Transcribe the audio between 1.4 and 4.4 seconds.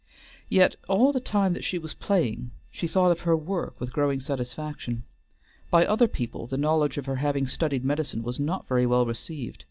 that she was playing she thought of her work with growing